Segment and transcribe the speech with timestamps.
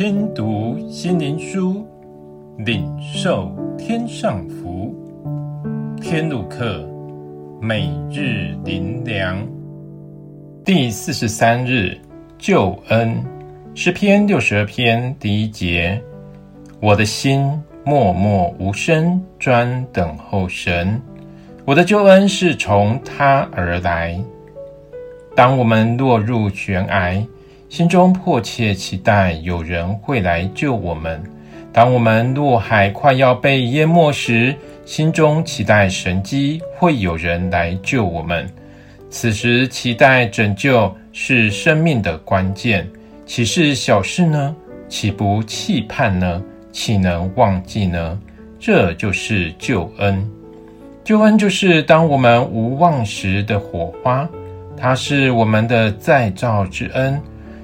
[0.00, 1.86] 听读心灵书，
[2.56, 4.94] 领受天上福。
[6.00, 6.88] 天路客，
[7.60, 9.46] 每日灵粮，
[10.64, 11.98] 第四十三日，
[12.38, 13.22] 救恩，
[13.74, 16.02] 诗篇六十二篇第一节。
[16.80, 20.98] 我的心默默无声，专等候神。
[21.66, 24.18] 我的救恩是从他而来。
[25.36, 27.22] 当我们落入悬崖，
[27.70, 31.20] 心中迫切期待有人会来救我们；
[31.72, 34.52] 当我们落海快要被淹没时，
[34.84, 38.44] 心中期待神机会有人来救我们。
[39.08, 42.84] 此时期待拯救是生命的关键，
[43.24, 44.54] 岂是小事呢？
[44.88, 46.42] 岂不期盼呢？
[46.72, 48.18] 岂能忘记呢？
[48.58, 50.28] 这就是救恩。
[51.04, 54.28] 救恩就是当我们无望时的火花。
[54.76, 57.20] 它是我们的再造之恩，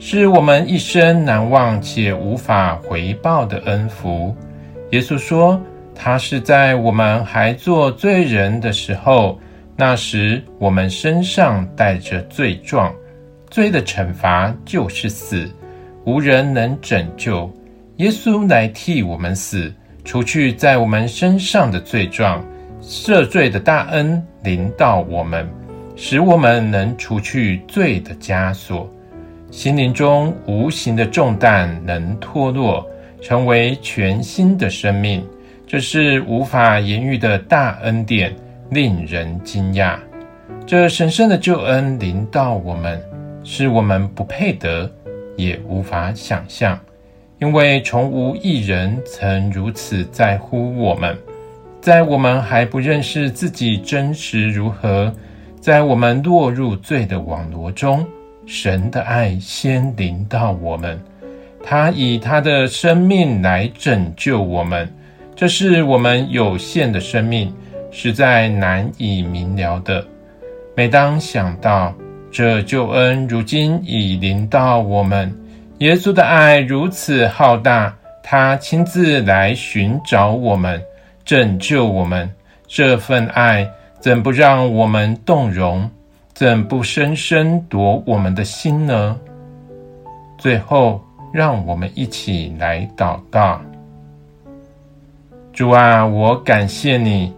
[0.00, 4.34] 是我们一生难忘且无法回报的恩福。
[4.92, 5.60] 耶稣说，
[5.92, 9.38] 他是在我们还做罪人的时候，
[9.76, 12.94] 那时我们身上带着罪状，
[13.50, 15.50] 罪的惩罚就是死，
[16.04, 17.52] 无人能拯救。
[17.96, 19.72] 耶稣来替我们死，
[20.04, 22.44] 除去在我们身上的罪状，
[22.80, 25.46] 赦罪的大恩临到我们。
[25.96, 28.88] 使我们能除去罪的枷锁，
[29.50, 32.86] 心灵中无形的重担能脱落，
[33.20, 35.26] 成为全新的生命。
[35.66, 38.34] 这是无法言喻的大恩典，
[38.70, 39.96] 令人惊讶。
[40.66, 43.02] 这神圣的救恩临到我们，
[43.42, 44.90] 是我们不配得，
[45.36, 46.78] 也无法想象，
[47.38, 51.16] 因为从无一人曾如此在乎我们，
[51.80, 55.12] 在我们还不认识自己真实如何。
[55.60, 58.06] 在我们落入罪的网罗中，
[58.50, 60.98] 神的爱先临到我们，
[61.62, 64.90] 他以他的生命来拯救我们。
[65.36, 67.54] 这是我们有限的生命，
[67.90, 70.02] 实在难以明了的。
[70.74, 71.94] 每当想到
[72.32, 75.30] 这救恩如今已临到我们，
[75.80, 80.82] 耶稣的爱如此浩大，他亲自来寻找我们，
[81.22, 82.30] 拯救我们，
[82.66, 83.68] 这份爱。
[84.00, 85.90] 怎不让我们动容？
[86.38, 89.18] 怎不深深夺我们的心呢？
[90.38, 91.00] 最后，
[91.32, 93.60] 让我们一起来祷告：
[95.52, 97.34] 主啊，我感谢你，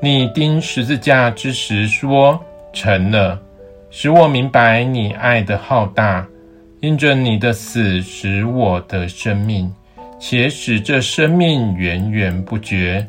[0.00, 2.40] 你钉十字架之时说
[2.72, 3.36] 成了，
[3.90, 6.24] 使我明白你爱的浩大，
[6.78, 9.74] 因着你的死使我的生命，
[10.20, 13.04] 且使这生命源源不绝。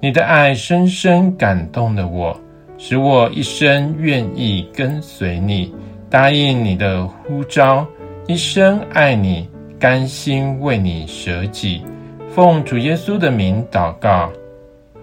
[0.00, 2.36] 你的爱深深感动了我，
[2.82, 5.70] 使我一生愿意跟随你，
[6.08, 7.86] 答应你的呼召，
[8.26, 9.46] 一生爱你，
[9.78, 11.82] 甘心为你舍己。
[12.30, 14.32] 奉主耶稣的名祷告，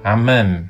[0.02, 0.68] 阿门。